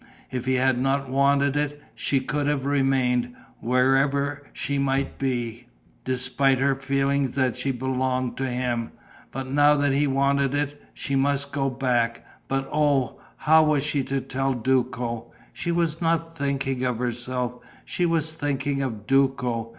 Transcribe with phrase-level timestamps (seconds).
[0.31, 5.67] If he had not wanted it, she could have remained, wherever she might be,
[6.05, 8.93] despite her feeling that she belonged to him.
[9.29, 12.25] But now that he wanted it, she must go back.
[12.47, 15.31] But oh, how was she to tell Duco?
[15.53, 19.69] She was not thinking of herself, she was thinking of Duco.